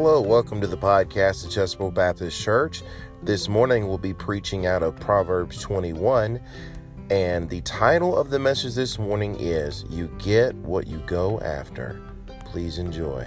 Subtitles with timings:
[0.00, 2.84] Hello, welcome to the podcast of Chesapeake Baptist Church.
[3.24, 6.40] This morning we'll be preaching out of Proverbs 21,
[7.10, 12.00] and the title of the message this morning is You Get What You Go After.
[12.44, 13.26] Please enjoy.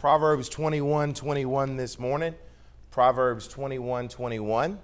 [0.00, 2.34] Proverbs 21 21 this morning.
[2.90, 4.80] Proverbs 21 21.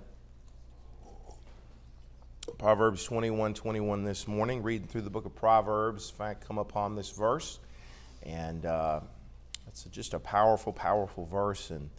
[2.58, 6.08] Proverbs 21 21 this morning, reading through the book of Proverbs.
[6.08, 7.58] In fact, come upon this verse,
[8.22, 9.00] and uh,
[9.66, 11.90] it's just a powerful, powerful verse, and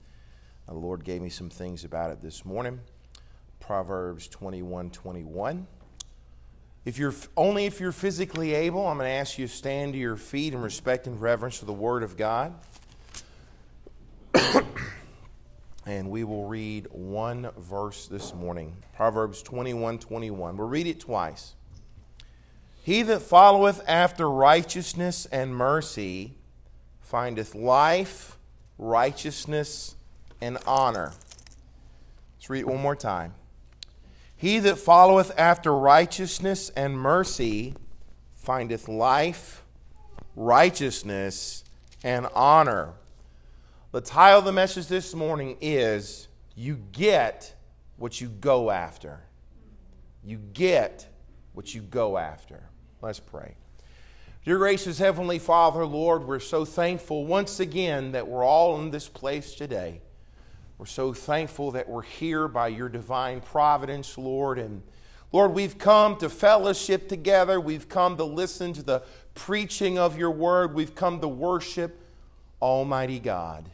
[0.67, 2.79] the Lord gave me some things about it this morning.
[3.59, 5.67] Proverbs 21 21.
[6.85, 9.99] If you're only if you're physically able, I'm going to ask you to stand to
[9.99, 12.55] your feet in respect and reverence for the Word of God.
[15.87, 20.57] And we will read one verse this morning Proverbs 21 21.
[20.57, 21.55] We'll read it twice.
[22.83, 26.33] He that followeth after righteousness and mercy
[27.01, 28.37] findeth life,
[28.77, 29.95] righteousness,
[30.41, 31.13] and honor.
[32.35, 33.33] Let's read it one more time.
[34.35, 37.75] He that followeth after righteousness and mercy
[38.33, 39.63] findeth life,
[40.35, 41.63] righteousness,
[42.03, 42.93] and honor.
[43.97, 47.55] The title of the message this morning is You Get
[47.95, 49.21] What You Go After.
[50.23, 51.07] You get
[51.53, 52.61] what you go after.
[53.01, 53.55] Let's pray.
[54.45, 59.09] Dear gracious Heavenly Father, Lord, we're so thankful once again that we're all in this
[59.09, 60.01] place today.
[60.77, 64.59] We're so thankful that we're here by your divine providence, Lord.
[64.59, 64.83] And
[65.31, 67.59] Lord, we've come to fellowship together.
[67.59, 69.01] We've come to listen to the
[69.33, 70.75] preaching of your word.
[70.75, 71.99] We've come to worship
[72.61, 73.71] Almighty God.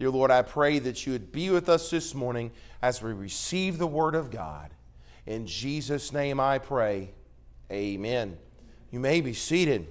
[0.00, 3.76] Dear Lord, I pray that you would be with us this morning as we receive
[3.76, 4.70] the Word of God.
[5.26, 7.10] In Jesus' name I pray.
[7.70, 8.38] Amen.
[8.90, 9.86] You may be seated.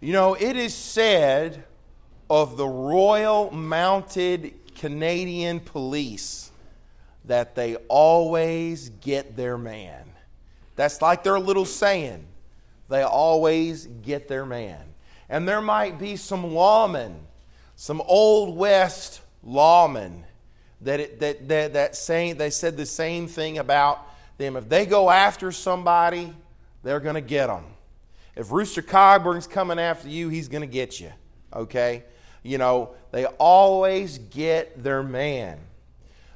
[0.00, 1.62] You know, it is said
[2.28, 6.50] of the Royal Mounted Canadian Police
[7.26, 10.04] that they always get their man.
[10.74, 12.26] That's like their little saying.
[12.88, 14.82] They always get their man.
[15.28, 17.18] And there might be some lawmen
[17.80, 20.24] some old west lawmen
[20.80, 24.04] that, it, that, that, that saying, they said the same thing about
[24.36, 24.56] them.
[24.56, 26.34] If they go after somebody,
[26.82, 27.62] they're going to get them.
[28.34, 31.12] If Rooster Cogburn's coming after you, he's going to get you.
[31.54, 32.02] Okay?
[32.42, 35.60] You know, they always get their man.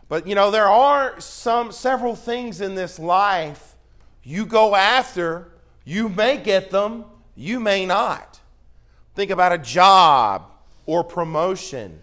[0.08, 3.74] But you know, there are some several things in this life
[4.22, 5.50] you go after,
[5.84, 7.04] you may get them,
[7.34, 8.38] you may not.
[9.16, 10.51] Think about a job
[10.86, 12.00] or promotion.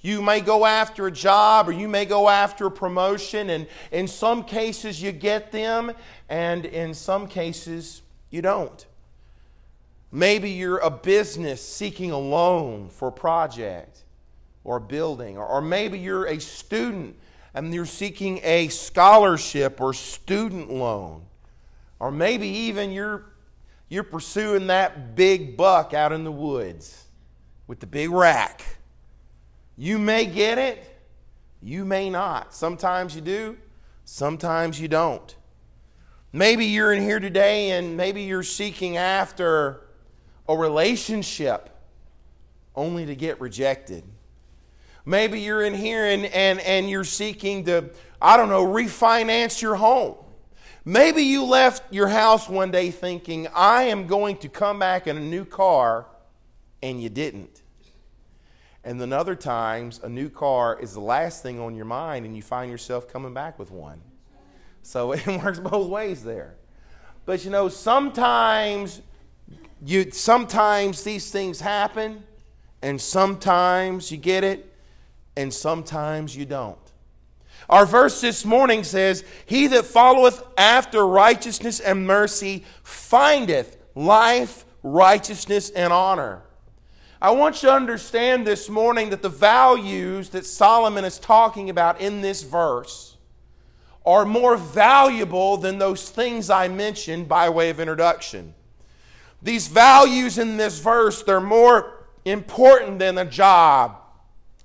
[0.00, 4.06] You may go after a job or you may go after a promotion, and in
[4.06, 5.92] some cases you get them,
[6.28, 8.84] and in some cases you don't.
[10.12, 14.04] Maybe you're a business seeking a loan for a project
[14.62, 17.16] or a building, or, or maybe you're a student
[17.54, 21.22] and you're seeking a scholarship or student loan,
[21.98, 23.24] or maybe even you're,
[23.88, 27.03] you're pursuing that big buck out in the woods
[27.66, 28.62] with the big rack.
[29.76, 30.84] You may get it,
[31.62, 32.54] you may not.
[32.54, 33.56] Sometimes you do,
[34.04, 35.34] sometimes you don't.
[36.32, 39.82] Maybe you're in here today and maybe you're seeking after
[40.48, 41.70] a relationship
[42.74, 44.04] only to get rejected.
[45.06, 49.76] Maybe you're in here and, and, and you're seeking to, I don't know, refinance your
[49.76, 50.16] home.
[50.84, 55.16] Maybe you left your house one day thinking, I am going to come back in
[55.16, 56.06] a new car,
[56.82, 57.53] and you didn't.
[58.84, 62.36] And then other times, a new car is the last thing on your mind, and
[62.36, 64.00] you find yourself coming back with one.
[64.82, 66.54] So it works both ways there.
[67.24, 69.00] But you know, sometimes
[69.84, 72.22] you sometimes these things happen,
[72.82, 74.70] and sometimes you get it,
[75.36, 76.78] and sometimes you don't.
[77.68, 85.70] Our verse this morning says, He that followeth after righteousness and mercy findeth life, righteousness,
[85.70, 86.42] and honor.
[87.24, 91.98] I want you to understand this morning that the values that Solomon is talking about
[91.98, 93.16] in this verse
[94.04, 98.52] are more valuable than those things I mentioned by way of introduction.
[99.40, 103.96] These values in this verse, they're more important than a job,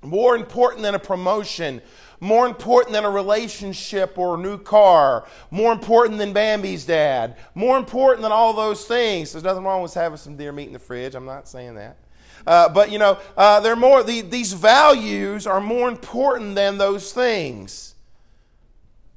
[0.02, 1.80] more important than a promotion,
[2.20, 7.78] more important than a relationship or a new car, more important than Bambi's dad, more
[7.78, 9.32] important than all those things.
[9.32, 11.14] There's nothing wrong with having some deer meat in the fridge.
[11.14, 11.96] I'm not saying that.
[12.46, 14.02] Uh, but you know, uh, they're more.
[14.02, 17.94] The, these values are more important than those things.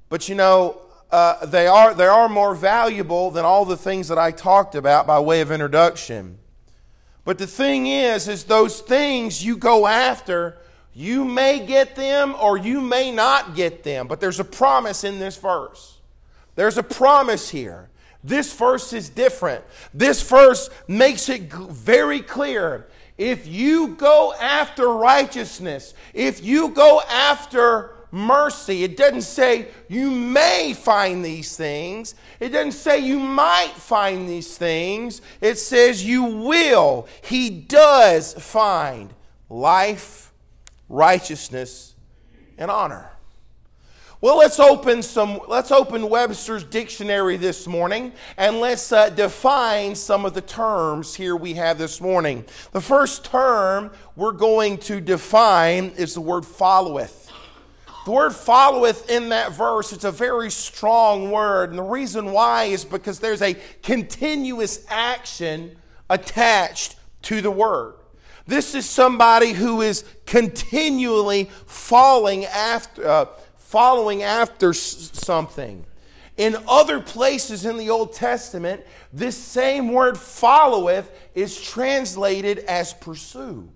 [0.09, 0.81] But you know,
[1.13, 5.05] uh, they, are, they are more valuable than all the things that I talked about
[5.05, 6.39] by way of introduction.
[7.23, 10.57] But the thing is, is those things you go after,
[10.93, 14.07] you may get them or you may not get them.
[14.07, 15.99] But there's a promise in this verse.
[16.55, 17.89] There's a promise here.
[18.23, 19.63] This verse is different.
[19.93, 22.87] This verse makes it very clear.
[23.18, 30.74] If you go after righteousness, if you go after mercy, it doesn't say you may
[30.74, 32.15] find these things.
[32.39, 35.21] It doesn't say you might find these things.
[35.42, 37.07] It says you will.
[37.24, 39.13] He does find
[39.50, 40.31] life,
[40.89, 41.95] righteousness,
[42.57, 43.12] and honor.
[44.23, 45.41] Well, let's open some.
[45.49, 51.35] Let's open Webster's dictionary this morning, and let's uh, define some of the terms here
[51.35, 52.45] we have this morning.
[52.71, 57.29] The first term we're going to define is the word followeth.
[58.05, 61.71] The word followeth in that verse, it's a very strong word.
[61.71, 65.75] And the reason why is because there's a continuous action
[66.09, 67.95] attached to the word.
[68.47, 73.25] This is somebody who is continually falling after, uh,
[73.73, 75.83] following after something.
[76.37, 83.67] In other places in the Old Testament, this same word followeth is translated as pursue.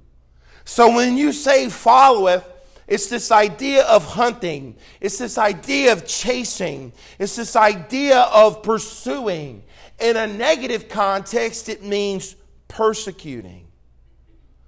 [0.65, 2.47] So when you say followeth,
[2.85, 9.63] it's this idea of hunting, it's this idea of chasing, it's this idea of pursuing.
[9.99, 12.35] In a negative context, it means
[12.67, 13.65] persecuting.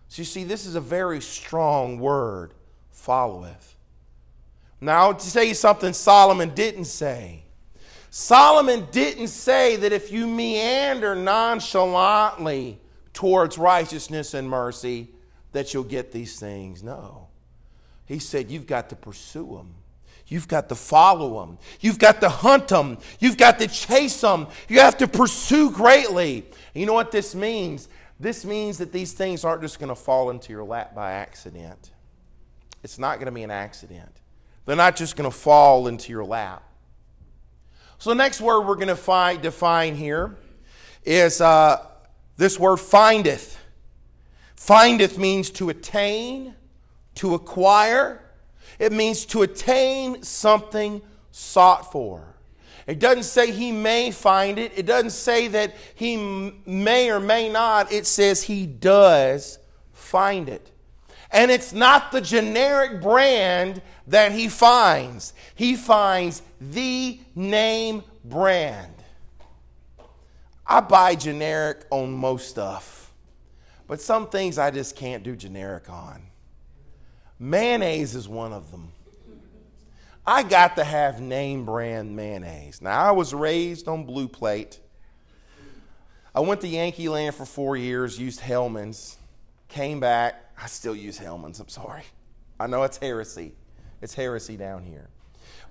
[0.08, 2.56] So you see, this is a very strong word,
[2.90, 3.76] followeth.
[4.82, 7.44] Now, to tell you something Solomon didn't say.
[8.10, 12.80] Solomon didn't say that if you meander nonchalantly
[13.14, 15.10] towards righteousness and mercy,
[15.52, 16.84] that you'll get these things.
[16.84, 17.28] No.
[18.06, 19.76] He said you've got to pursue them.
[20.28, 21.58] You've got to follow them.
[21.80, 23.00] You've got to hunt them.
[23.20, 24.48] You've got to chase them.
[24.68, 26.46] You have to pursue greatly.
[26.74, 27.90] you know what this means?
[28.20, 31.92] This means that these things aren't just going to fall into your lap by accident.
[32.84, 34.19] It's not going to be an accident.
[34.70, 36.62] They're not just going to fall into your lap.
[37.98, 40.36] So the next word we're going to find, define here
[41.04, 41.88] is uh,
[42.38, 43.58] this word findeth.
[44.56, 46.54] Findeth means to attain,
[47.16, 48.24] to acquire.
[48.78, 51.02] It means to attain something
[51.32, 52.36] sought for.
[52.86, 54.74] It doesn't say he may find it.
[54.76, 56.16] It doesn't say that he
[56.68, 57.92] may or may not.
[57.92, 59.58] It says he does
[59.94, 60.70] find it.
[61.32, 68.94] And it's not the generic brand that he finds, he finds the name brand.
[70.66, 73.14] I buy generic on most stuff,
[73.88, 76.24] but some things I just can't do generic on.
[77.40, 78.92] Mayonnaise is one of them.
[80.26, 82.82] I got to have name brand mayonnaise.
[82.82, 84.80] Now, I was raised on Blue Plate.
[86.36, 89.18] I went to Yankee Land for four years, used Hellmann's,
[89.68, 91.60] came back, I still use Hellmann's.
[91.60, 92.04] I'm sorry.
[92.60, 93.54] I know it's heresy.
[94.02, 95.08] It's heresy down here.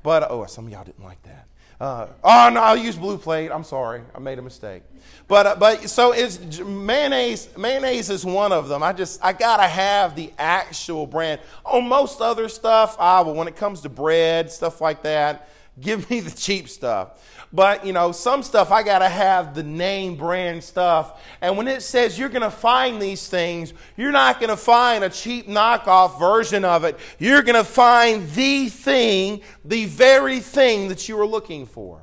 [0.03, 1.47] But, oh, some of y'all didn't like that.
[1.81, 3.53] Uh, oh, no, I'll use blue plate.
[3.53, 4.03] I'm sorry.
[4.13, 4.83] I made a mistake.
[5.29, 7.49] But, uh, but so is mayonnaise.
[7.57, 8.83] Mayonnaise is one of them.
[8.83, 11.41] I just, I got to have the actual brand.
[11.65, 15.49] On most other stuff, ah, well, when it comes to bread, stuff like that,
[15.81, 17.25] give me the cheap stuff.
[17.53, 21.23] But, you know, some stuff I got to have the name brand stuff.
[21.41, 25.03] And when it says you're going to find these things, you're not going to find
[25.03, 26.99] a cheap knockoff version of it.
[27.19, 32.03] You're going to find the thing, the very thing that you are looking for.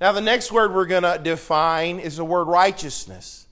[0.00, 3.46] Now, the next word we're going to define is the word righteousness.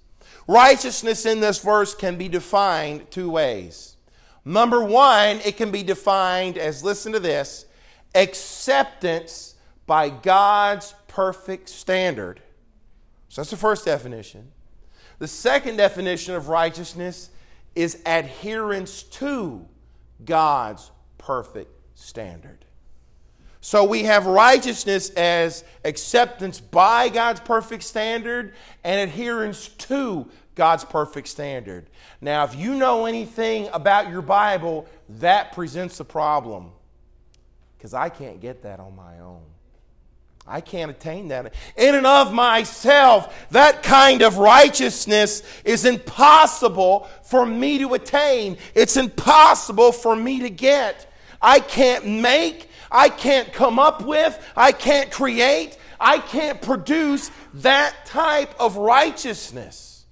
[0.49, 3.97] Righteousness in this verse can be defined two ways.
[4.45, 7.67] Number one, it can be defined as listen to this
[8.19, 9.55] acceptance
[9.87, 12.41] by God's perfect standard.
[13.29, 14.51] So that's the first definition.
[15.19, 17.31] The second definition of righteousness
[17.75, 19.67] is adherence to
[20.25, 22.65] God's perfect standard.
[23.61, 31.29] So we have righteousness as acceptance by God's perfect standard and adherence to God's perfect
[31.29, 31.87] standard.
[32.21, 36.73] Now, if you know anything about your Bible, that presents a problem
[37.79, 39.43] because I can't get that on my own.
[40.47, 41.55] I can't attain that.
[41.77, 48.57] In and of myself, that kind of righteousness is impossible for me to attain.
[48.75, 51.13] It's impossible for me to get.
[51.41, 58.07] I can't make, I can't come up with, I can't create, I can't produce that
[58.07, 60.07] type of righteousness.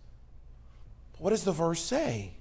[1.19, 2.36] What does the verse say?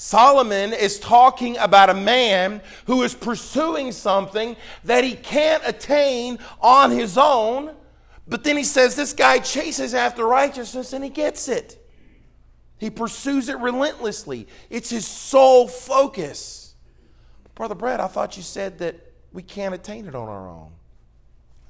[0.00, 6.92] Solomon is talking about a man who is pursuing something that he can't attain on
[6.92, 7.74] his own,
[8.28, 11.84] but then he says this guy chases after righteousness and he gets it.
[12.78, 14.46] He pursues it relentlessly.
[14.70, 16.76] It's his sole focus.
[17.56, 18.94] Brother Brett, I thought you said that
[19.32, 20.70] we can't attain it on our own.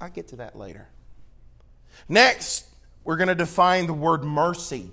[0.02, 0.86] I'll get to that later.
[2.10, 2.66] Next,
[3.04, 4.90] we're going to define the word mercy.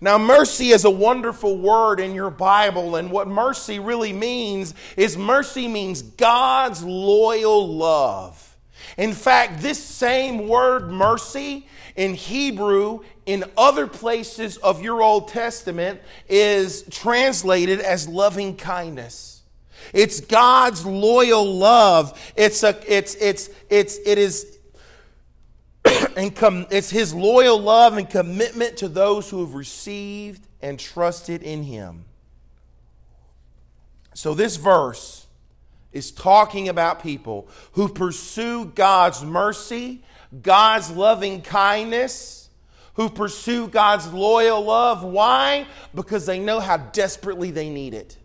[0.00, 5.16] Now, mercy is a wonderful word in your Bible, and what mercy really means is
[5.16, 8.56] mercy means God's loyal love.
[8.96, 16.00] In fact, this same word mercy in Hebrew in other places of your Old Testament
[16.28, 19.42] is translated as loving kindness.
[19.92, 22.32] It's God's loyal love.
[22.36, 24.55] It's a it's it's it's it is
[26.16, 31.42] and com- it's his loyal love and commitment to those who have received and trusted
[31.42, 32.04] in him.
[34.14, 35.26] So, this verse
[35.92, 40.02] is talking about people who pursue God's mercy,
[40.42, 42.48] God's loving kindness,
[42.94, 45.02] who pursue God's loyal love.
[45.02, 45.66] Why?
[45.94, 48.16] Because they know how desperately they need it.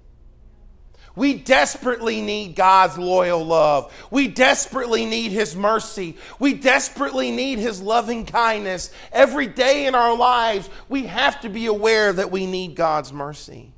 [1.16, 3.94] We desperately need God's loyal love.
[4.12, 6.18] We desperately need His mercy.
[6.40, 8.92] We desperately need His loving kindness.
[9.12, 13.74] Every day in our lives, we have to be aware that we need God's mercy.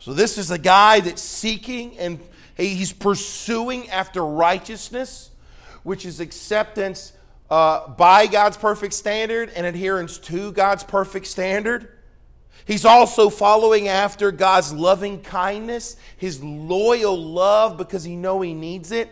[0.00, 2.18] So, this is a guy that's seeking and
[2.56, 5.30] he's pursuing after righteousness,
[5.82, 7.12] which is acceptance
[7.50, 11.88] uh, by God's perfect standard and adherence to God's perfect standard.
[12.70, 18.92] He's also following after God's loving kindness, his loyal love because he know he needs
[18.92, 19.10] it.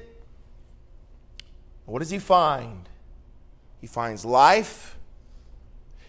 [1.85, 2.89] What does he find?
[3.81, 4.97] He finds life.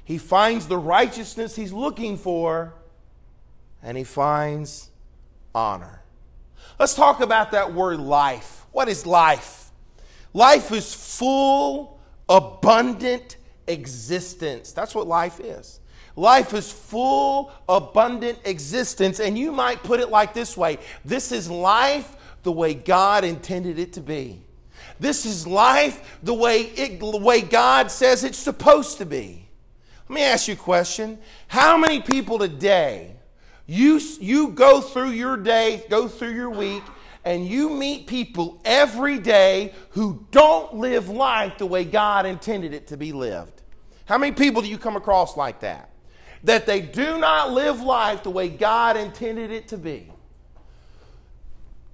[0.03, 2.75] He finds the righteousness he's looking for,
[3.81, 4.91] and he finds
[5.55, 6.03] honor.
[6.77, 8.67] Let's talk about that word life.
[8.71, 9.71] What is life?
[10.35, 14.71] Life is full, abundant existence.
[14.71, 15.78] That's what life is.
[16.19, 19.21] Life is full, abundant existence.
[19.21, 23.79] And you might put it like this way this is life the way God intended
[23.79, 24.41] it to be.
[24.99, 29.47] This is life the way, it, the way God says it's supposed to be.
[30.09, 31.19] Let me ask you a question.
[31.47, 33.15] How many people today,
[33.65, 36.83] you, you go through your day, go through your week,
[37.23, 42.87] and you meet people every day who don't live life the way God intended it
[42.87, 43.61] to be lived?
[44.03, 45.88] How many people do you come across like that?
[46.43, 50.11] That they do not live life the way God intended it to be.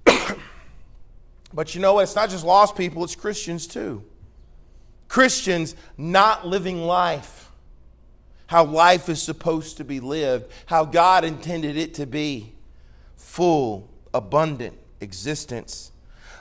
[1.52, 2.02] but you know what?
[2.02, 4.04] It's not just lost people, it's Christians too.
[5.08, 7.46] Christians not living life
[8.46, 12.52] how life is supposed to be lived, how God intended it to be
[13.16, 15.90] full, abundant existence.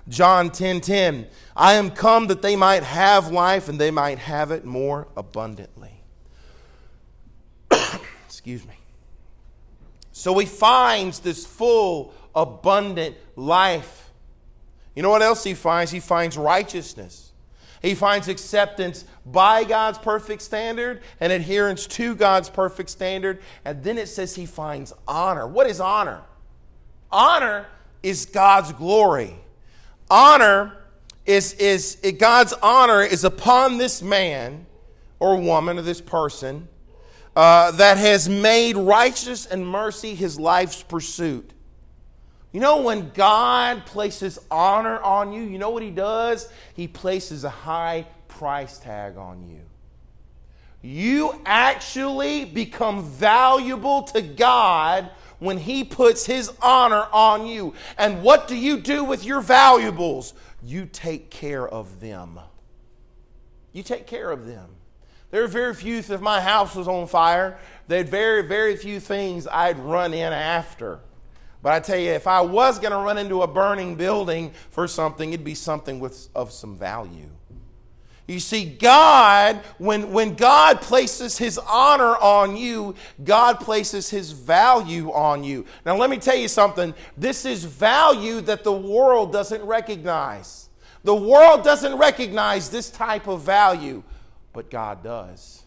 [0.07, 4.19] John 10:10 10, 10, I am come that they might have life and they might
[4.19, 5.94] have it more abundantly.
[8.45, 8.75] Excuse me.
[10.11, 14.11] So he finds this full, abundant life.
[14.95, 15.91] You know what else he finds?
[15.91, 17.31] He finds righteousness.
[17.81, 23.41] He finds acceptance by God's perfect standard and adherence to God's perfect standard.
[23.65, 25.47] And then it says he finds honor.
[25.47, 26.21] What is honor?
[27.11, 27.65] Honor
[28.03, 29.33] is God's glory.
[30.11, 30.71] Honor
[31.25, 34.67] is, is God's honor is upon this man
[35.19, 36.67] or woman or this person
[37.36, 41.51] uh, that has made righteousness and mercy his life's pursuit.
[42.51, 46.48] You know, when God places honor on you, you know what he does?
[46.74, 49.60] He places a high price tag on you.
[50.82, 57.74] You actually become valuable to God when he puts his honor on you.
[57.98, 60.34] And what do you do with your valuables?
[60.63, 62.39] You take care of them.
[63.74, 64.70] You take care of them.
[65.36, 67.58] There are very few, if my house was on fire,
[67.89, 71.01] there'd very, very few things I'd run in after.
[71.62, 74.88] But I tell you, if I was going to run into a burning building for
[74.88, 77.30] something, it'd be something with, of some value.
[78.30, 85.12] You see, God, when, when God places His honor on you, God places His value
[85.12, 85.65] on you.
[85.86, 86.94] Now, let me tell you something.
[87.18, 90.70] This is value that the world doesn't recognize.
[91.04, 94.01] The world doesn't recognize this type of value
[94.55, 95.63] but God does.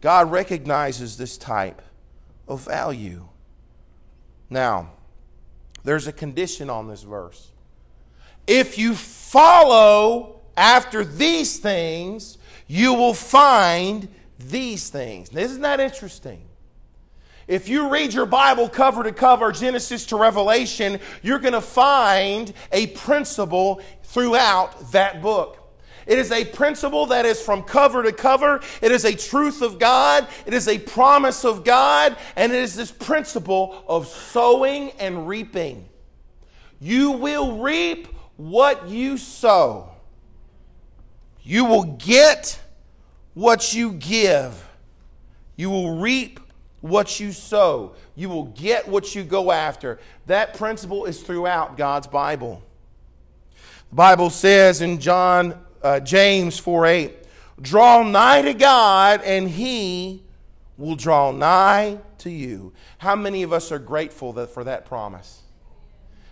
[0.00, 1.82] God recognizes this type
[2.48, 3.28] of value.
[4.50, 4.92] Now,
[5.84, 7.52] there's a condition on this verse.
[8.46, 14.08] If you follow after these things, you will find
[14.38, 15.28] these things.
[15.36, 16.42] Isn't that interesting?
[17.46, 22.52] If you read your Bible cover to cover, Genesis to Revelation, you're going to find
[22.72, 25.61] a principle throughout that book.
[26.06, 28.60] It is a principle that is from cover to cover.
[28.80, 30.26] It is a truth of God.
[30.46, 32.16] It is a promise of God.
[32.36, 35.88] And it is this principle of sowing and reaping.
[36.80, 39.90] You will reap what you sow,
[41.42, 42.60] you will get
[43.34, 44.68] what you give,
[45.54, 46.40] you will reap
[46.80, 50.00] what you sow, you will get what you go after.
[50.26, 52.62] That principle is throughout God's Bible.
[53.90, 57.16] The Bible says in John uh, James 4 8.
[57.60, 60.22] Draw nigh to God, and He
[60.76, 62.72] will draw nigh to you.
[62.98, 65.42] How many of us are grateful that, for that promise?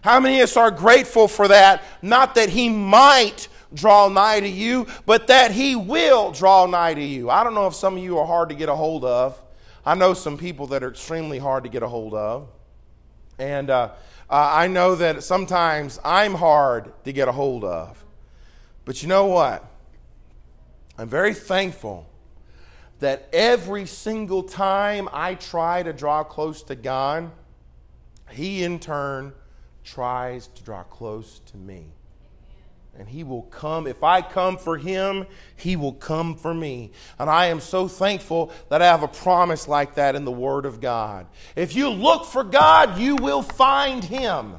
[0.02, 1.83] How many of us are grateful for that?
[2.02, 7.02] Not that He might draw nigh to you, but that He will draw nigh to
[7.02, 7.30] you.
[7.30, 9.40] I don't know if some of you are hard to get a hold of.
[9.85, 12.49] I know some people that are extremely hard to get a hold of.
[13.38, 13.90] And uh,
[14.28, 18.04] uh, I know that sometimes I'm hard to get a hold of.
[18.85, 19.65] But you know what?
[20.99, 22.07] I'm very thankful
[22.99, 27.31] that every single time I try to draw close to God,
[28.31, 29.33] He in turn
[29.85, 31.87] tries to draw close to me.
[32.99, 33.87] And He will come.
[33.87, 36.93] If I come for Him, He will come for me.
[37.19, 40.67] And I am so thankful that I have a promise like that in the Word
[40.67, 41.27] of God.
[41.57, 44.57] If you look for God, you will find Him.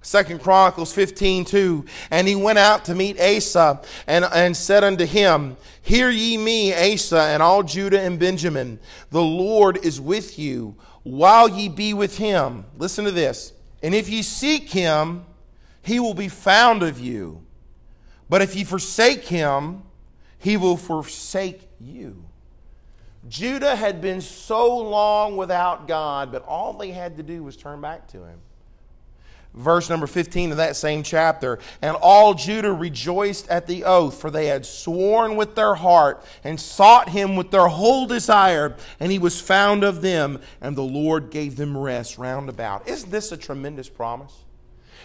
[0.00, 1.84] Second Chronicles 15, 2.
[2.10, 6.72] And he went out to meet Asa and, and said unto him, Hear ye me,
[6.72, 8.78] Asa, and all Judah and Benjamin.
[9.10, 12.64] The Lord is with you while ye be with him.
[12.76, 13.52] Listen to this.
[13.82, 15.24] And if ye seek him,
[15.82, 17.44] he will be found of you.
[18.28, 19.82] But if ye forsake him,
[20.38, 22.24] he will forsake you.
[23.28, 27.80] Judah had been so long without God, but all they had to do was turn
[27.80, 28.38] back to him
[29.54, 31.58] verse number 15 of that same chapter.
[31.82, 36.60] And all Judah rejoiced at the oath, for they had sworn with their heart and
[36.60, 41.30] sought him with their whole desire, and he was found of them, and the Lord
[41.30, 42.88] gave them rest round about.
[42.88, 44.34] Isn't this a tremendous promise?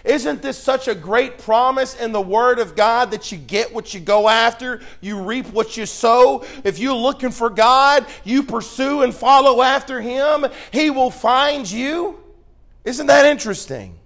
[0.03, 3.93] Isn't this such a great promise in the Word of God that you get what
[3.93, 6.43] you go after, you reap what you sow?
[6.65, 12.19] If you're looking for God, you pursue and follow after Him, He will find you.
[12.83, 13.97] Isn't that interesting?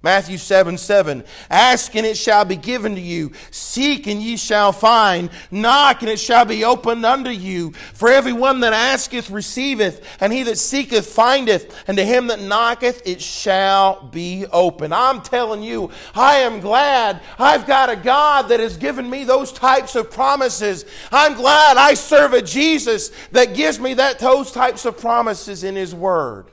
[0.00, 1.24] Matthew 7 7.
[1.50, 3.32] Ask and it shall be given to you.
[3.50, 5.28] Seek and ye shall find.
[5.50, 7.72] Knock and it shall be opened unto you.
[7.94, 13.02] For everyone that asketh receiveth, and he that seeketh findeth, and to him that knocketh
[13.06, 14.92] it shall be open.
[14.92, 19.50] I'm telling you, I am glad I've got a God that has given me those
[19.50, 20.84] types of promises.
[21.10, 25.74] I'm glad I serve a Jesus that gives me that those types of promises in
[25.74, 26.46] his word.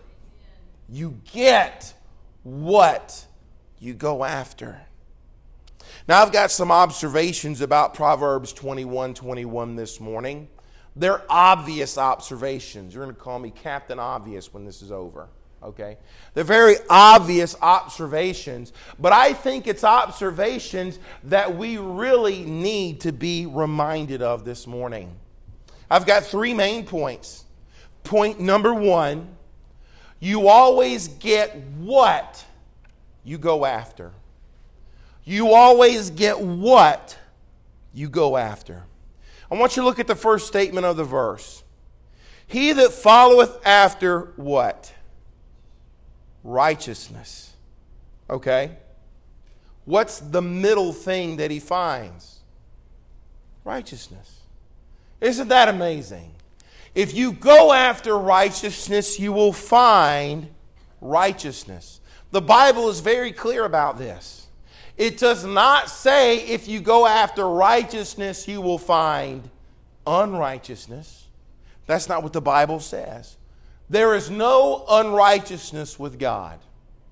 [0.90, 1.94] You get
[2.42, 3.25] what
[3.86, 4.82] you go after.
[6.08, 10.50] Now, I've got some observations about Proverbs 21 21 this morning.
[10.96, 12.94] They're obvious observations.
[12.94, 15.28] You're going to call me Captain Obvious when this is over,
[15.62, 15.98] okay?
[16.34, 23.46] They're very obvious observations, but I think it's observations that we really need to be
[23.46, 25.16] reminded of this morning.
[25.92, 27.44] I've got three main points.
[28.04, 29.36] Point number one
[30.20, 32.45] you always get what
[33.26, 34.14] you go after.
[35.26, 37.18] You always get what
[37.94, 38.84] you go after.
[39.52, 41.64] I want you to look at the first statement of the verse.
[42.48, 44.94] He that followeth after what?
[46.44, 47.54] Righteousness.
[48.30, 48.78] Okay?
[49.86, 52.40] What's the middle thing that he finds?
[53.64, 54.42] Righteousness.
[55.20, 56.36] Isn't that amazing?
[56.94, 60.50] If you go after righteousness, you will find
[61.02, 62.00] righteousness.
[62.36, 64.48] The Bible is very clear about this.
[64.98, 69.50] It does not say if you go after righteousness, you will find
[70.06, 71.28] unrighteousness.
[71.86, 73.38] That's not what the Bible says.
[73.90, 76.60] There is no unrighteousness with God.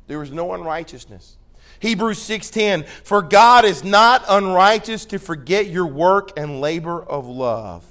[0.07, 1.37] There is no unrighteousness.
[1.79, 7.85] Hebrews 6:10 For God is not unrighteous to forget your work and labor of love.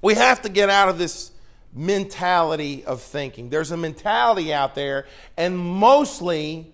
[0.00, 1.32] We have to get out of this
[1.74, 3.50] mentality of thinking.
[3.50, 5.06] There's a mentality out there,
[5.36, 6.72] and mostly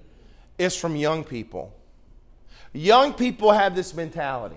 [0.58, 1.74] it's from young people.
[2.72, 4.56] Young people have this mentality.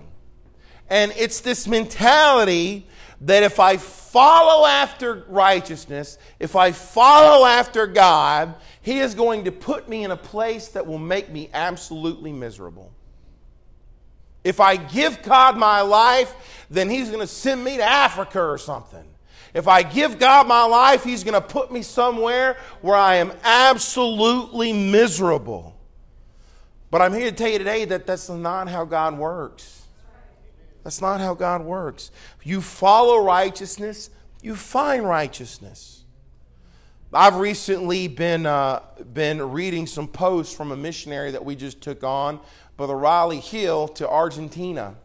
[0.90, 2.86] And it's this mentality
[3.22, 9.52] that if I follow after righteousness, if I follow after God, He is going to
[9.52, 12.92] put me in a place that will make me absolutely miserable.
[14.44, 18.58] If I give God my life, then He's going to send me to Africa or
[18.58, 19.04] something.
[19.54, 23.32] If I give God my life, He's going to put me somewhere where I am
[23.44, 25.78] absolutely miserable.
[26.90, 29.82] But I'm here to tell you today that that's not how God works.
[30.82, 32.10] That's not how God works.
[32.42, 34.10] You follow righteousness,
[34.42, 36.02] you find righteousness.
[37.12, 38.80] I've recently been, uh,
[39.12, 42.40] been reading some posts from a missionary that we just took on,
[42.76, 44.96] Brother Riley Hill, to Argentina.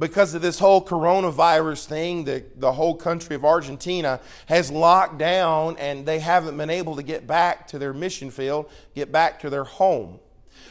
[0.00, 5.76] Because of this whole coronavirus thing, the, the whole country of Argentina has locked down
[5.76, 9.50] and they haven't been able to get back to their mission field, get back to
[9.50, 10.18] their home.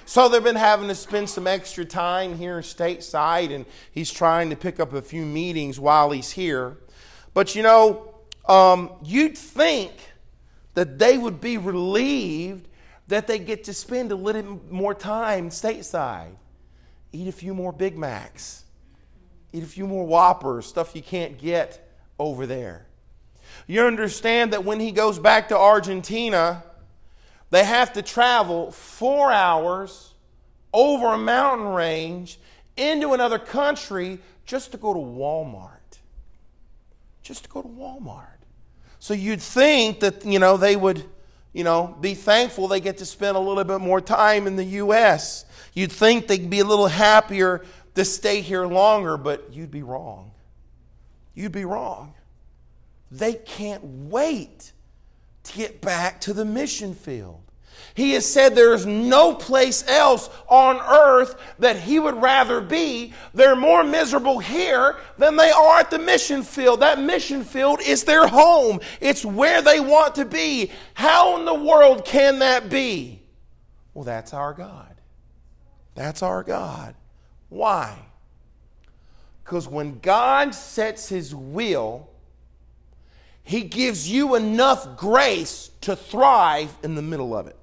[0.05, 4.55] So they've been having to spend some extra time here stateside, and he's trying to
[4.55, 6.77] pick up a few meetings while he's here.
[7.35, 8.15] But you know,
[8.47, 9.91] um, you'd think
[10.73, 12.67] that they would be relieved
[13.07, 16.35] that they get to spend a little more time stateside,
[17.11, 18.65] eat a few more Big Macs,
[19.53, 21.85] eat a few more Whoppers, stuff you can't get
[22.17, 22.85] over there.
[23.67, 26.63] You understand that when he goes back to Argentina,
[27.49, 30.13] they have to travel four hours
[30.73, 32.39] over a mountain range
[32.77, 35.69] into another country just to go to Walmart.
[37.21, 38.25] Just to go to Walmart.
[38.99, 41.03] So you'd think that, you know, they would,
[41.53, 44.63] you know, be thankful they get to spend a little bit more time in the
[44.63, 45.45] U.S.
[45.73, 47.65] You'd think they'd be a little happier
[47.99, 50.31] to stay here longer, but you'd be wrong.
[51.33, 52.13] You'd be wrong.
[53.11, 54.71] They can't wait
[55.43, 57.41] to get back to the mission field.
[57.95, 63.13] He has said there is no place else on earth that he would rather be.
[63.33, 66.79] They're more miserable here than they are at the mission field.
[66.79, 70.71] That mission field is their home, it's where they want to be.
[70.93, 73.21] How in the world can that be?
[73.93, 74.95] Well, that's our God.
[75.95, 76.95] That's our God.
[77.49, 77.97] Why?
[79.43, 82.09] Because when God sets his will,
[83.43, 87.55] he gives you enough grace to thrive in the middle of it.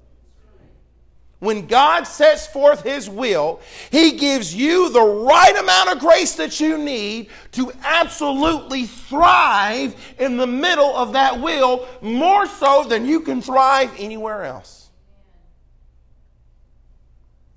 [1.39, 3.59] When God sets forth His will,
[3.91, 10.37] He gives you the right amount of grace that you need to absolutely thrive in
[10.37, 14.89] the middle of that will, more so than you can thrive anywhere else.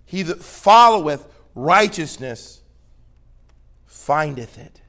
[0.04, 2.62] He that followeth righteousness
[3.86, 4.80] findeth it.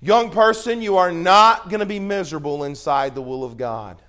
[0.00, 4.02] Young person, you are not going to be miserable inside the will of God.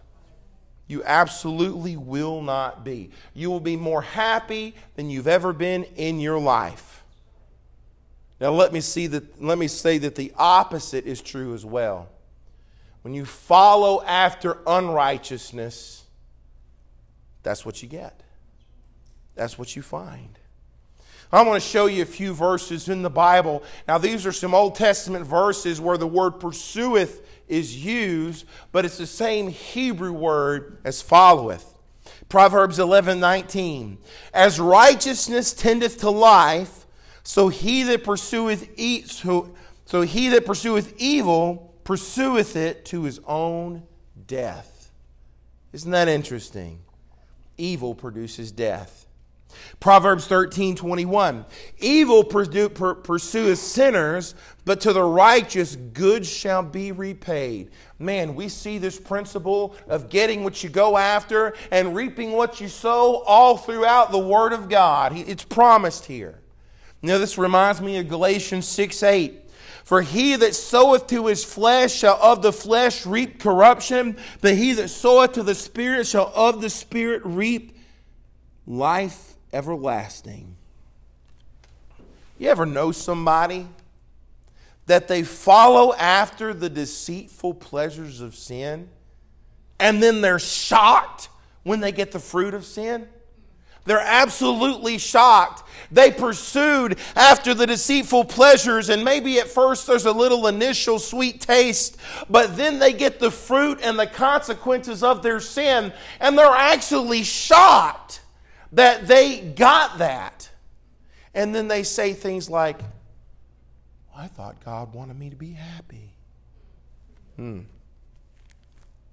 [0.87, 3.11] You absolutely will not be.
[3.33, 7.03] You will be more happy than you've ever been in your life.
[8.39, 12.09] Now let me see that let me say that the opposite is true as well.
[13.03, 16.03] When you follow after unrighteousness,
[17.43, 18.21] that's what you get.
[19.35, 20.39] That's what you find.
[21.33, 23.63] I want to show you a few verses in the Bible.
[23.87, 28.99] Now, these are some Old Testament verses where the word pursueth is used, but it's
[28.99, 31.73] the same Hebrew word as followeth.
[32.29, 33.97] Proverbs 11 19.
[34.31, 36.85] As righteousness tendeth to life,
[37.23, 43.19] so he that pursueth e- so, so he that pursueth evil pursueth it to his
[43.25, 43.83] own
[44.27, 44.91] death.
[45.71, 46.81] Isn't that interesting?
[47.57, 49.07] Evil produces death.
[49.79, 51.45] Proverbs 13 21.
[51.79, 54.35] Evil pursueth sinners,
[54.65, 57.71] but to the righteous good shall be repaid.
[57.99, 62.67] Man, we see this principle of getting what you go after and reaping what you
[62.67, 65.13] sow all throughout the Word of God.
[65.15, 66.39] It's promised here.
[67.01, 69.39] Now, this reminds me of Galatians 6 8.
[69.83, 74.73] For he that soweth to his flesh shall of the flesh reap corruption, but he
[74.73, 77.77] that soweth to the Spirit shall of the Spirit reap
[78.65, 80.55] life everlasting.
[82.37, 83.67] You ever know somebody
[84.87, 88.89] that they follow after the deceitful pleasures of sin
[89.79, 91.29] and then they're shocked
[91.63, 93.07] when they get the fruit of sin?
[93.85, 95.63] They're absolutely shocked.
[95.91, 101.41] They pursued after the deceitful pleasures, and maybe at first there's a little initial sweet
[101.41, 101.97] taste,
[102.29, 107.23] but then they get the fruit and the consequences of their sin, and they're actually
[107.23, 108.21] shocked
[108.73, 110.49] that they got that.
[111.33, 112.79] And then they say things like,
[114.15, 116.13] I thought God wanted me to be happy.
[117.35, 117.61] Hmm.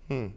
[0.08, 0.14] Hmm.
[0.14, 0.32] You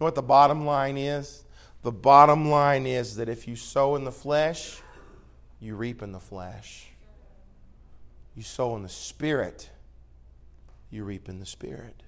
[0.00, 1.44] know what the bottom line is?
[1.82, 4.80] The bottom line is that if you sow in the flesh,
[5.60, 6.88] you reap in the flesh.
[8.34, 9.68] You sow in the spirit,
[10.90, 12.02] you reap in the spirit.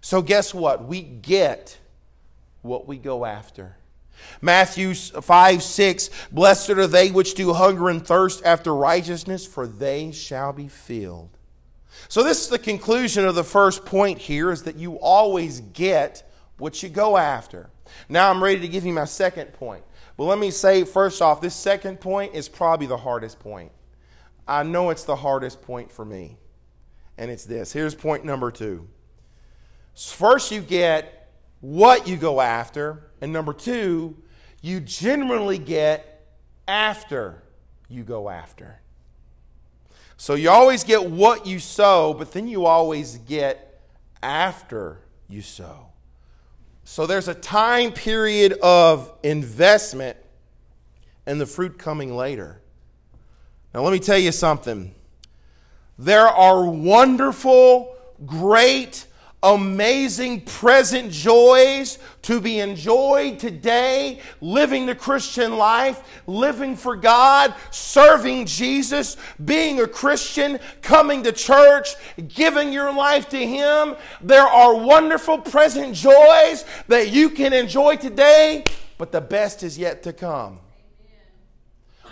[0.00, 0.84] So, guess what?
[0.84, 1.78] We get
[2.62, 3.76] what we go after.
[4.40, 10.12] Matthew 5 6 Blessed are they which do hunger and thirst after righteousness, for they
[10.12, 11.36] shall be filled.
[12.08, 16.22] So, this is the conclusion of the first point here is that you always get
[16.58, 17.70] what you go after.
[18.08, 19.84] Now, I'm ready to give you my second point.
[20.16, 23.72] But let me say, first off, this second point is probably the hardest point.
[24.46, 26.36] I know it's the hardest point for me.
[27.16, 27.72] And it's this.
[27.72, 28.88] Here's point number two.
[29.94, 31.19] First, you get
[31.60, 33.10] what you go after.
[33.20, 34.16] And number two,
[34.62, 36.26] you generally get
[36.66, 37.42] after
[37.88, 38.80] you go after.
[40.16, 43.80] So you always get what you sow, but then you always get
[44.22, 45.86] after you sow.
[46.84, 50.18] So there's a time period of investment
[51.24, 52.60] and the fruit coming later.
[53.72, 54.92] Now, let me tell you something.
[55.98, 57.94] There are wonderful,
[58.26, 59.06] great,
[59.42, 68.46] amazing present joys to be enjoyed today, living the Christian life, living for God, serving
[68.46, 71.94] Jesus, being a Christian, coming to church,
[72.28, 73.96] giving your life to Him.
[74.20, 78.64] There are wonderful present joys that you can enjoy today,
[78.98, 80.60] but the best is yet to come.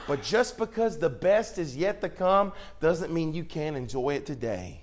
[0.06, 4.24] But just because the best is yet to come doesn't mean you can't enjoy it
[4.24, 4.80] today.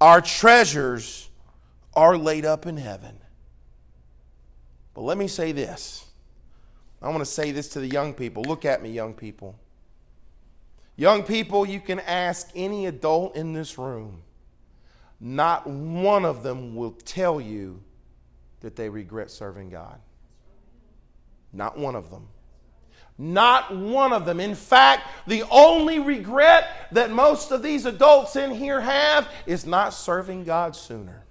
[0.00, 1.28] Our treasures
[1.94, 3.18] are laid up in heaven.
[4.94, 6.06] But let me say this.
[7.02, 8.42] I want to say this to the young people.
[8.42, 9.58] Look at me, young people.
[10.96, 14.22] Young people, you can ask any adult in this room.
[15.18, 17.82] Not one of them will tell you
[18.60, 19.98] that they regret serving God.
[21.52, 22.28] Not one of them.
[23.22, 24.40] Not one of them.
[24.40, 29.92] In fact, the only regret that most of these adults in here have is not
[29.92, 31.26] serving God sooner.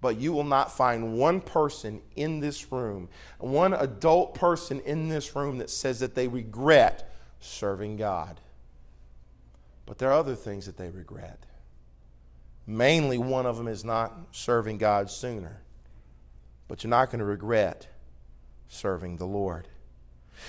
[0.00, 5.36] But you will not find one person in this room, one adult person in this
[5.36, 8.40] room that says that they regret serving God.
[9.86, 11.46] But there are other things that they regret.
[12.66, 15.62] Mainly, one of them is not serving God sooner.
[16.66, 17.86] But you're not going to regret
[18.66, 19.68] serving the Lord.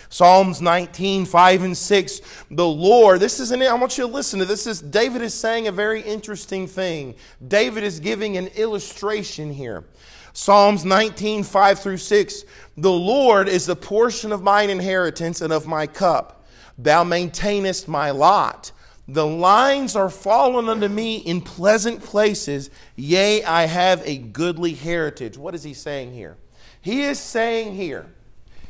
[0.10, 2.22] Psalms 19, 5 and 6.
[2.52, 4.68] The Lord, this is an, I want you to listen to this.
[4.68, 7.16] Is David is saying a very interesting thing.
[7.48, 9.86] David is giving an illustration here.
[10.34, 12.46] Psalms 19, 5 through 6.
[12.78, 16.46] The Lord is the portion of mine inheritance and of my cup.
[16.78, 18.72] Thou maintainest my lot.
[19.08, 22.70] The lines are fallen unto me in pleasant places.
[22.96, 25.38] Yea, I have a goodly heritage.
[25.38, 26.38] What is he saying here?
[26.82, 28.08] He is saying here,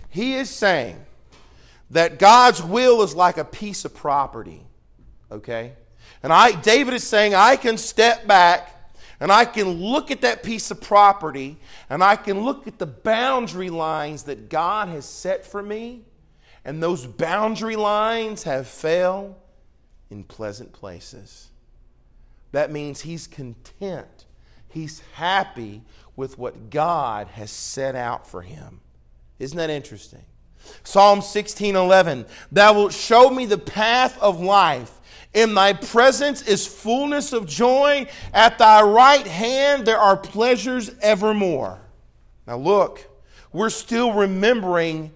[0.09, 1.03] he is saying
[1.93, 4.65] that God's will is like a piece of property.
[5.31, 5.73] Okay?
[6.21, 10.43] And I David is saying I can step back and I can look at that
[10.43, 11.57] piece of property
[11.89, 16.01] and I can look at the boundary lines that God has set for me.
[16.65, 19.37] And those boundary lines have fell
[20.09, 21.49] in pleasant places.
[22.53, 24.25] That means he's content.
[24.69, 25.83] He's happy
[26.15, 28.79] with what God has set out for him.
[29.39, 30.23] Isn't that interesting?
[30.83, 32.25] Psalm 16 11.
[32.51, 34.99] Thou wilt show me the path of life.
[35.33, 38.07] In thy presence is fullness of joy.
[38.33, 41.79] At thy right hand there are pleasures evermore.
[42.45, 43.09] Now look,
[43.51, 45.11] we're still remembering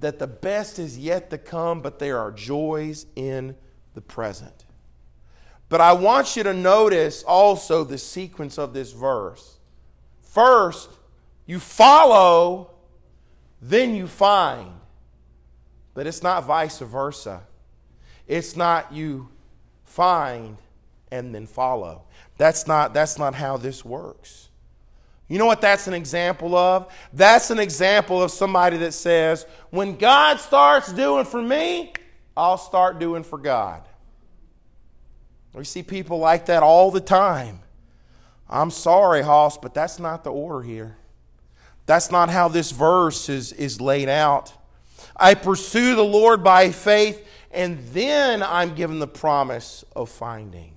[0.00, 3.54] that the best is yet to come, but there are joys in
[3.94, 4.64] the present.
[5.68, 9.58] But I want you to notice also the sequence of this verse.
[10.20, 10.90] First,
[11.46, 12.70] you follow,
[13.60, 14.79] then you find.
[15.94, 17.42] But it's not vice versa.
[18.26, 19.28] It's not you
[19.84, 20.56] find
[21.10, 22.04] and then follow.
[22.38, 24.48] That's not, that's not how this works.
[25.28, 26.92] You know what that's an example of?
[27.12, 31.92] That's an example of somebody that says, when God starts doing for me,
[32.36, 33.82] I'll start doing for God.
[35.52, 37.60] We see people like that all the time.
[38.48, 40.96] I'm sorry, Hoss, but that's not the order here.
[41.86, 44.52] That's not how this verse is, is laid out.
[45.20, 50.74] I pursue the Lord by faith, and then I'm given the promise of finding.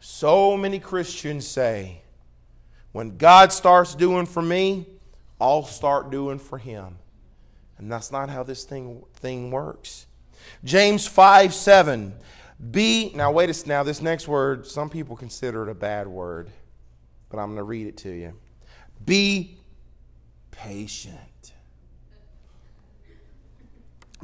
[0.00, 2.02] So many Christians say,
[2.92, 4.86] when God starts doing for me,
[5.40, 6.96] I'll start doing for him.
[7.78, 10.06] And that's not how this thing, thing works.
[10.62, 12.14] James 5 7.
[12.70, 16.50] Be, now wait a now this next word, some people consider it a bad word,
[17.28, 18.34] but I'm going to read it to you.
[19.04, 19.58] Be
[20.50, 21.18] patient.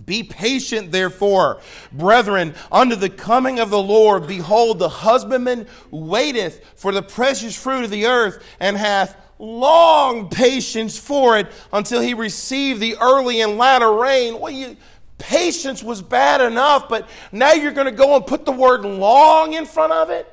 [0.05, 1.61] Be patient, therefore,
[1.93, 4.27] brethren, unto the coming of the Lord.
[4.27, 10.99] Behold, the husbandman waiteth for the precious fruit of the earth, and hath long patience
[10.99, 14.39] for it until he receive the early and latter rain.
[14.39, 14.77] Well, you
[15.21, 19.53] patience was bad enough, but now you're going to go and put the word long
[19.53, 20.27] in front of it?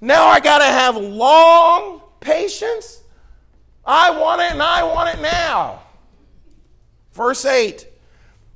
[0.00, 3.02] Now I got to have long patience?
[3.84, 5.82] I want it and I want it now.
[7.12, 7.86] Verse 8,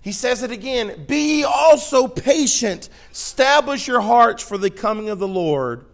[0.04, 5.18] he says it again Be ye also patient, establish your hearts, for the coming of
[5.18, 5.86] the Lord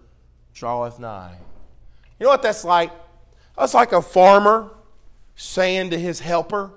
[0.52, 1.36] draweth nigh.
[2.18, 2.90] You know what that's like?
[3.56, 4.72] That's like a farmer
[5.36, 6.72] saying to his helper,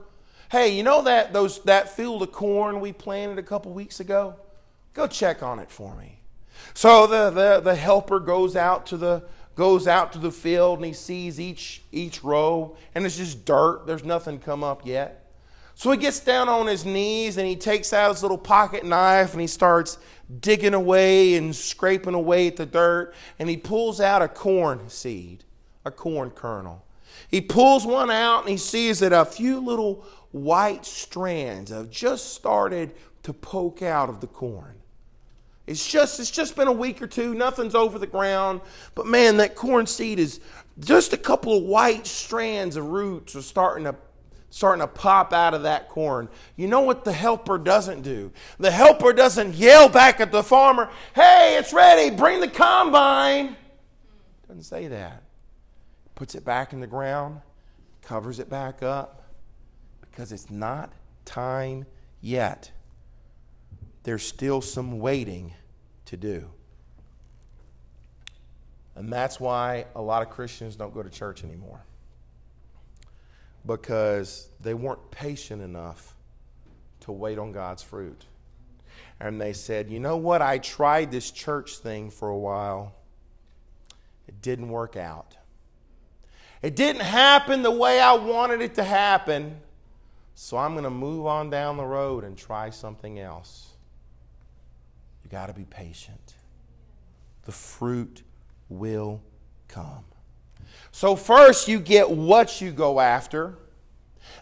[0.51, 4.35] Hey, you know that those that field of corn we planted a couple weeks ago?
[4.93, 6.19] Go check on it for me.
[6.75, 9.23] So the, the, the helper goes out to the
[9.55, 13.87] goes out to the field and he sees each each row and it's just dirt.
[13.87, 15.22] There's nothing come up yet.
[15.83, 19.33] So he gets down on his knees and he takes out his little pocket knife
[19.33, 19.97] and he starts
[20.39, 25.43] digging away and scraping away at the dirt and he pulls out a corn seed,
[25.83, 26.85] a corn kernel.
[27.27, 32.33] He pulls one out and he sees that a few little white strands have just
[32.33, 32.93] started
[33.23, 34.75] to poke out of the corn.
[35.67, 38.61] It's just it's just been a week or two, nothing's over the ground,
[38.95, 40.39] but man, that corn seed is
[40.79, 43.95] just a couple of white strands of roots are starting to
[44.53, 46.29] starting to pop out of that corn.
[46.55, 48.31] You know what the helper doesn't do?
[48.59, 53.57] The helper doesn't yell back at the farmer, "Hey, it's ready, bring the combine."
[54.47, 55.23] Doesn't say that.
[56.13, 57.41] Puts it back in the ground,
[58.03, 59.23] covers it back up,
[60.01, 60.93] because it's not
[61.25, 61.87] time
[62.21, 62.69] yet.
[64.03, 65.55] There's still some waiting
[66.05, 66.51] to do.
[68.93, 71.81] And that's why a lot of Christians don't go to church anymore.
[73.65, 76.15] Because they weren't patient enough
[77.01, 78.25] to wait on God's fruit.
[79.19, 80.41] And they said, you know what?
[80.41, 82.93] I tried this church thing for a while,
[84.27, 85.37] it didn't work out.
[86.61, 89.59] It didn't happen the way I wanted it to happen.
[90.33, 93.73] So I'm going to move on down the road and try something else.
[95.23, 96.35] You got to be patient.
[97.43, 98.23] The fruit
[98.69, 99.21] will
[99.67, 100.05] come.
[100.91, 103.57] So, first, you get what you go after.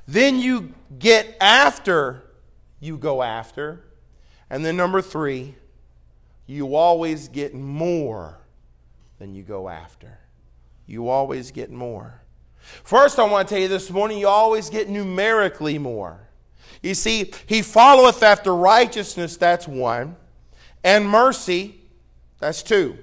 [0.08, 2.24] Then, you get after
[2.80, 3.84] you go after.
[4.50, 5.56] And then, number three,
[6.46, 8.40] you always get more
[9.20, 10.20] than you go after.
[10.86, 12.22] You always get more.
[12.84, 16.28] First, I want to tell you this morning, you always get numerically more.
[16.82, 20.16] You see, he followeth after righteousness, that's one,
[20.84, 21.76] and mercy,
[22.40, 22.98] that's two.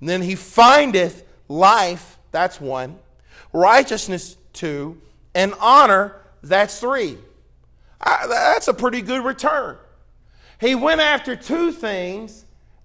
[0.00, 2.98] And then he findeth life, that's one,
[3.52, 5.00] righteousness, two,
[5.34, 7.18] and honor, that's three.
[8.04, 9.76] that's a pretty good return.
[10.60, 12.44] He went after two things,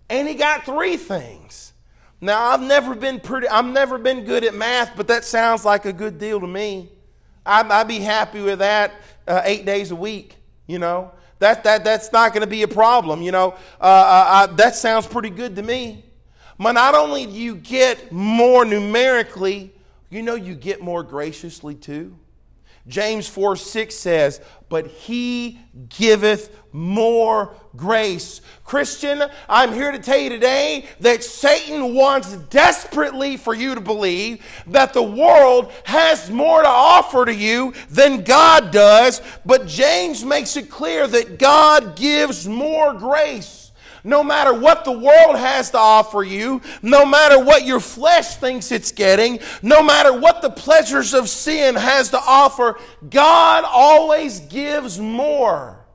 [0.09, 1.73] and he got three things.
[2.19, 3.47] Now I've never been pretty.
[3.47, 6.89] I've never been good at math, but that sounds like a good deal to me.
[7.45, 8.93] I'd, I'd be happy with that
[9.27, 10.35] uh, eight days a week.
[10.65, 13.21] You know that that that's not going to be a problem.
[13.21, 16.03] You know uh, uh, that sounds pretty good to me.
[16.59, 19.73] But not only do you get more numerically,
[20.09, 22.17] you know you get more graciously too.
[22.87, 24.39] James 4 6 says,
[24.69, 28.41] But he giveth more grace.
[28.63, 34.43] Christian, I'm here to tell you today that Satan wants desperately for you to believe
[34.67, 39.21] that the world has more to offer to you than God does.
[39.45, 43.66] But James makes it clear that God gives more grace
[44.07, 48.71] no matter what the world has to offer you, no matter what your flesh thinks
[48.71, 54.97] it's getting, no matter what the pleasures of sin has to offer, God always gives
[54.97, 55.85] more.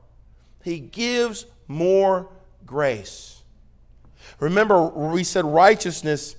[0.63, 2.29] He gives more
[2.67, 3.41] grace.
[4.39, 6.35] Remember, we said righteousness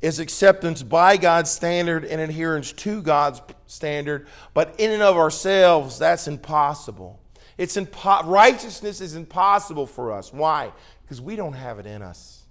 [0.00, 5.98] is acceptance by God's standard and adherence to God's standard, but in and of ourselves,
[5.98, 7.20] that's impossible.
[7.58, 10.32] It's impo- righteousness is impossible for us.
[10.32, 10.72] Why?
[11.08, 12.42] Because we don't have it in us.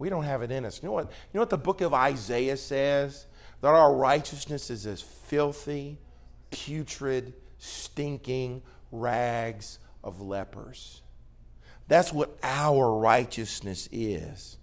[0.00, 0.82] We don't have it in us.
[0.82, 1.04] You know what?
[1.04, 3.26] You know what the book of Isaiah says?
[3.60, 5.98] That our righteousness is as filthy,
[6.50, 11.02] putrid, stinking rags of lepers.
[11.86, 14.56] That's what our righteousness is.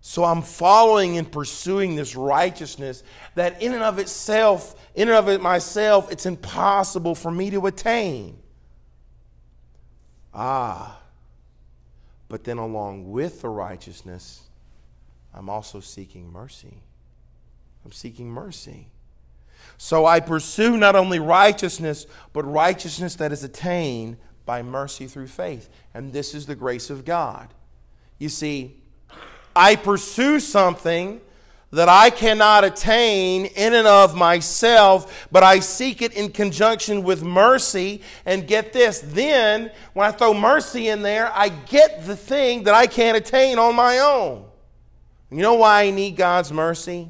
[0.00, 3.04] So I'm following and pursuing this righteousness
[3.36, 7.66] that in and of itself, in and of it myself, it's impossible for me to
[7.66, 8.36] attain.
[10.34, 10.99] Ah,
[12.30, 14.42] but then, along with the righteousness,
[15.34, 16.78] I'm also seeking mercy.
[17.84, 18.86] I'm seeking mercy.
[19.76, 24.16] So I pursue not only righteousness, but righteousness that is attained
[24.46, 25.68] by mercy through faith.
[25.92, 27.52] And this is the grace of God.
[28.20, 28.76] You see,
[29.56, 31.20] I pursue something
[31.72, 37.22] that I cannot attain in and of myself, but I seek it in conjunction with
[37.22, 38.02] mercy.
[38.26, 42.74] And get this, then when I throw mercy in there, I get the thing that
[42.74, 44.46] I can't attain on my own.
[45.30, 47.08] You know why I need God's mercy?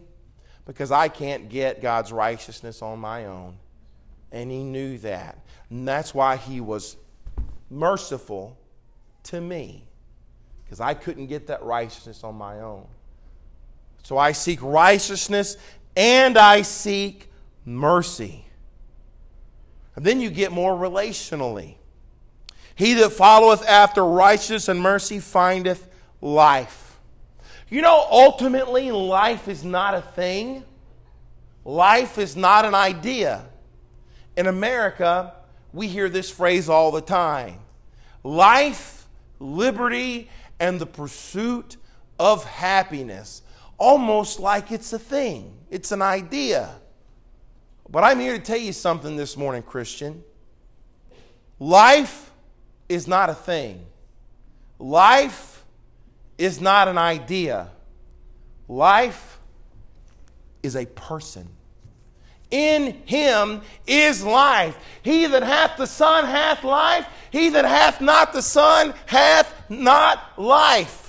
[0.66, 3.56] Because I can't get God's righteousness on my own.
[4.30, 5.38] And He knew that.
[5.70, 6.96] And that's why He was
[7.70, 8.58] merciful
[9.24, 9.84] to me.
[10.62, 12.86] Because I couldn't get that righteousness on my own.
[14.02, 15.56] So I seek righteousness
[15.96, 17.30] and I seek
[17.64, 18.44] mercy.
[19.96, 21.74] And then you get more relationally.
[22.74, 25.86] He that followeth after righteousness and mercy findeth
[26.20, 26.98] life.
[27.68, 30.64] You know, ultimately, life is not a thing,
[31.64, 33.44] life is not an idea.
[34.36, 35.34] In America,
[35.72, 37.58] we hear this phrase all the time
[38.24, 39.06] life,
[39.38, 40.28] liberty,
[40.58, 41.76] and the pursuit
[42.18, 43.42] of happiness
[43.80, 46.70] almost like it's a thing, it's an idea.
[47.88, 50.22] But I'm here to tell you something this morning, Christian.
[51.58, 52.30] Life
[52.88, 53.84] is not a thing,
[54.78, 55.64] life
[56.38, 57.70] is not an idea.
[58.68, 59.40] Life
[60.62, 61.48] is a person.
[62.52, 64.78] In him is life.
[65.02, 67.04] He that hath the Son hath life.
[67.32, 70.99] He that hath not the Son hath not life.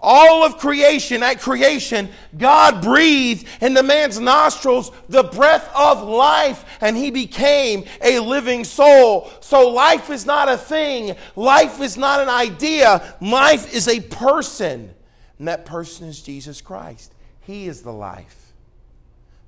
[0.00, 6.96] All of creation, at creation, God breathed into man's nostrils the breath of life, and
[6.96, 9.30] he became a living soul.
[9.40, 14.94] So life is not a thing, life is not an idea, life is a person.
[15.38, 17.14] And that person is Jesus Christ.
[17.40, 18.52] He is the life.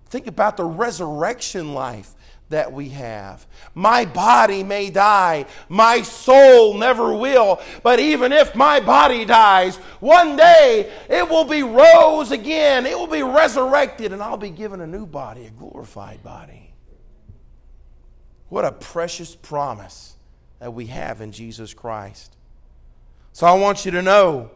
[0.07, 2.15] Think about the resurrection life
[2.49, 3.47] that we have.
[3.75, 7.61] My body may die, my soul never will.
[7.83, 13.07] But even if my body dies, one day it will be rose again, it will
[13.07, 16.75] be resurrected, and I'll be given a new body, a glorified body.
[18.49, 20.17] What a precious promise
[20.59, 22.37] that we have in Jesus Christ.
[23.33, 24.51] So I want you to know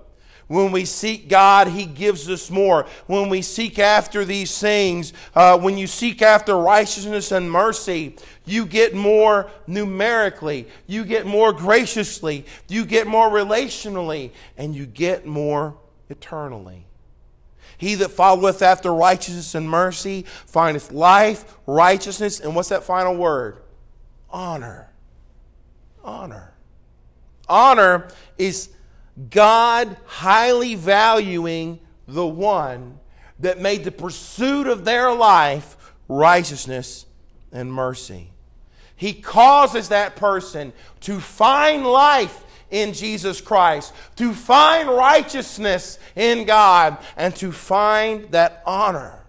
[0.52, 2.86] when we seek God, He gives us more.
[3.06, 8.66] When we seek after these things, uh, when you seek after righteousness and mercy, you
[8.66, 15.74] get more numerically, you get more graciously, you get more relationally, and you get more
[16.10, 16.84] eternally.
[17.78, 23.62] He that followeth after righteousness and mercy findeth life, righteousness, and what's that final word?
[24.28, 24.90] Honor.
[26.04, 26.52] Honor.
[27.48, 28.68] Honor is
[29.30, 32.98] God highly valuing the one
[33.40, 35.76] that made the pursuit of their life
[36.08, 37.06] righteousness
[37.50, 38.30] and mercy.
[38.96, 46.98] He causes that person to find life in Jesus Christ, to find righteousness in God,
[47.16, 49.24] and to find that honor.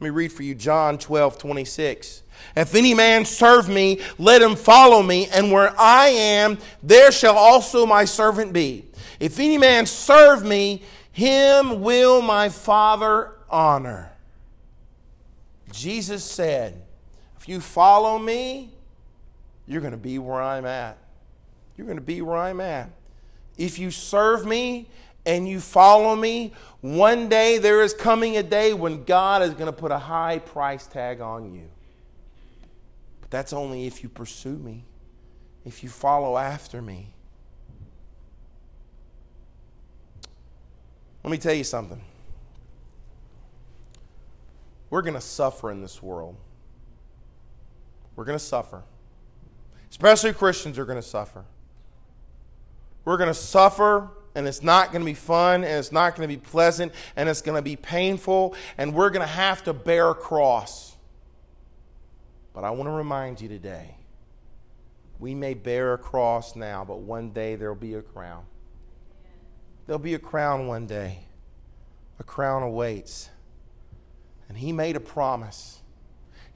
[0.00, 2.23] Let me read for you John 12 26.
[2.56, 7.36] If any man serve me, let him follow me, and where I am, there shall
[7.36, 8.84] also my servant be.
[9.20, 10.82] If any man serve me,
[11.12, 14.12] him will my Father honor.
[15.70, 16.82] Jesus said,
[17.38, 18.70] If you follow me,
[19.66, 20.98] you're going to be where I'm at.
[21.76, 22.90] You're going to be where I'm at.
[23.56, 24.88] If you serve me
[25.26, 29.66] and you follow me, one day there is coming a day when God is going
[29.66, 31.68] to put a high price tag on you.
[33.34, 34.84] That's only if you pursue me,
[35.64, 37.08] if you follow after me.
[41.24, 42.00] Let me tell you something.
[44.88, 46.36] We're going to suffer in this world.
[48.14, 48.84] We're going to suffer.
[49.90, 51.44] Especially Christians are going to suffer.
[53.04, 56.28] We're going to suffer, and it's not going to be fun, and it's not going
[56.28, 59.72] to be pleasant, and it's going to be painful, and we're going to have to
[59.72, 60.93] bear a cross.
[62.54, 63.96] But I want to remind you today
[65.18, 68.44] we may bear a cross now, but one day there'll be a crown.
[69.86, 71.26] There'll be a crown one day.
[72.18, 73.30] A crown awaits.
[74.48, 75.82] And he made a promise.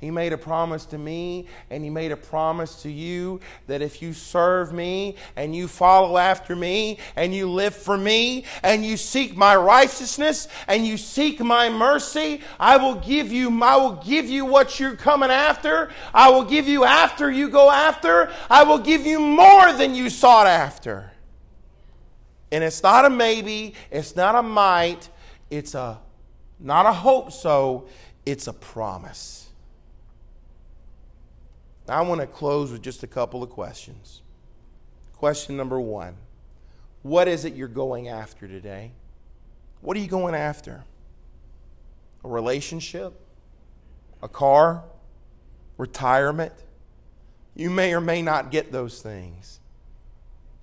[0.00, 4.00] He made a promise to me and He made a promise to you that if
[4.00, 8.96] you serve me and you follow after me and you live for me and you
[8.96, 14.26] seek my righteousness and you seek my mercy, I will give you I will give
[14.26, 15.90] you what you're coming after.
[16.14, 18.32] I will give you after you go after.
[18.48, 21.10] I will give you more than you sought after.
[22.52, 25.08] And it's not a maybe, it's not a might,
[25.50, 25.98] it's a
[26.60, 27.88] not a hope so,
[28.24, 29.47] it's a promise.
[31.88, 34.22] I want to close with just a couple of questions.
[35.14, 36.16] Question number one
[37.02, 38.92] What is it you're going after today?
[39.80, 40.84] What are you going after?
[42.24, 43.14] a relationship,
[44.22, 44.84] a car,
[45.76, 46.52] retirement.
[47.54, 49.60] You may or may not get those things.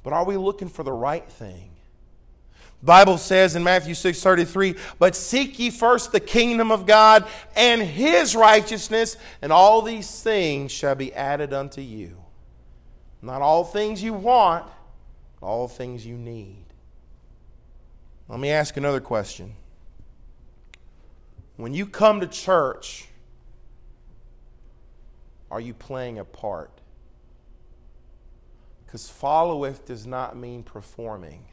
[0.03, 1.71] But are we looking for the right thing?
[2.83, 7.81] Bible says in Matthew 6 33, but seek ye first the kingdom of God and
[7.81, 12.17] his righteousness, and all these things shall be added unto you.
[13.21, 14.69] Not all things you want,
[15.41, 16.65] all things you need.
[18.27, 19.55] Let me ask another question.
[21.57, 23.07] When you come to church,
[25.49, 26.81] are you playing a part?
[28.85, 31.45] Because followeth does not mean performing.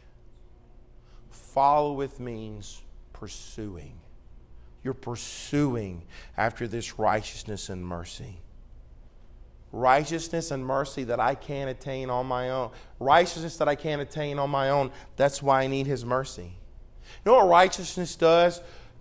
[1.33, 3.99] Followeth means pursuing.
[4.85, 6.03] You're pursuing
[6.37, 8.39] after this righteousness and mercy.
[9.71, 12.71] Righteousness and mercy that I can't attain on my own.
[13.01, 14.91] Righteousness that I can't attain on my own.
[15.17, 16.53] That's why I need His mercy.
[17.25, 18.61] You know what righteousness does?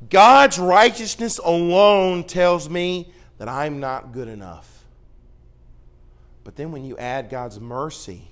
[0.10, 4.86] God's righteousness alone tells me that I'm not good enough.
[6.44, 8.31] But then when you add God's mercy,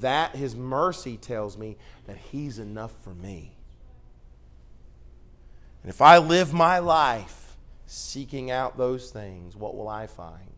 [0.00, 1.76] that his mercy tells me
[2.06, 3.56] that he's enough for me.
[5.82, 10.52] And if I live my life seeking out those things, what will I find?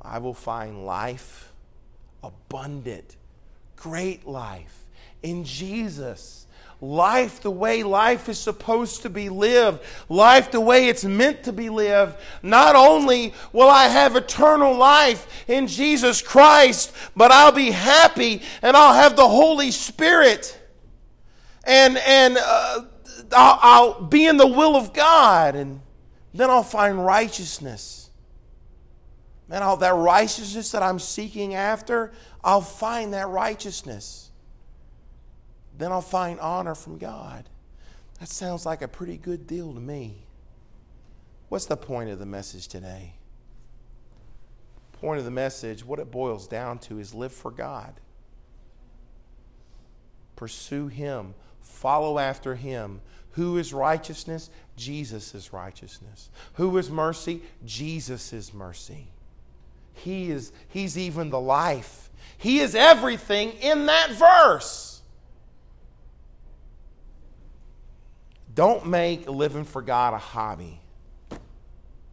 [0.00, 1.52] I will find life,
[2.22, 3.16] abundant,
[3.76, 4.84] great life
[5.22, 6.46] in Jesus
[6.80, 11.52] life the way life is supposed to be lived, life the way it's meant to
[11.52, 12.16] be lived.
[12.42, 18.76] Not only will I have eternal life in Jesus Christ, but I'll be happy and
[18.76, 20.58] I'll have the Holy Spirit.
[21.64, 22.82] And, and uh,
[23.32, 25.80] I'll, I'll be in the will of God, and
[26.34, 28.10] then I'll find righteousness.
[29.48, 32.12] Man, all that righteousness that I'm seeking after,
[32.42, 34.23] I'll find that righteousness
[35.76, 37.48] then I'll find honor from God.
[38.20, 40.26] That sounds like a pretty good deal to me.
[41.48, 43.14] What's the point of the message today?
[44.92, 47.94] Point of the message, what it boils down to is live for God.
[50.36, 53.00] Pursue Him, follow after Him.
[53.32, 54.48] Who is righteousness?
[54.76, 56.30] Jesus is righteousness.
[56.54, 57.42] Who is mercy?
[57.64, 59.08] Jesus is mercy.
[59.92, 62.10] He is He's even the life.
[62.38, 64.93] He is everything in that verse.
[68.54, 70.80] Don't make living for God a hobby.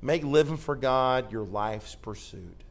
[0.01, 2.63] Make living for God your life's pursuit.